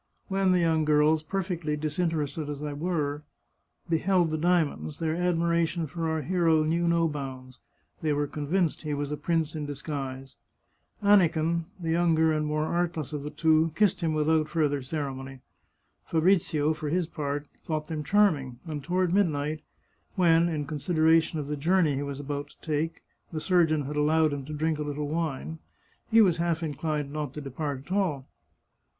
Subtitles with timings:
[0.29, 3.21] When the young girls, perfectly disinterested as they were,
[3.87, 7.59] beheld the dia monds, their admiration for our hero knew no bounds.
[8.01, 10.37] They were convinced he was a prince in disguise.
[11.03, 15.41] Aniken, the younger and more artless of the two, kissed him without further ceremony.
[16.07, 19.61] Fabrizio, for his part, thought them charming, and toward midnight,
[20.15, 24.33] when, in consideration of the journey he was about to take, the surgeon had allowed
[24.33, 25.59] him to drink a little wine,
[26.09, 28.25] he was half inclined not to depart at all.